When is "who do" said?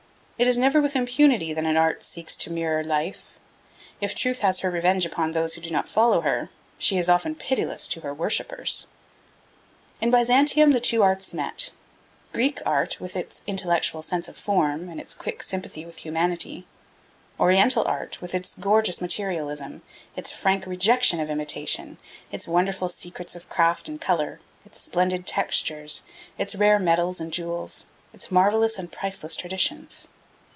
5.53-5.69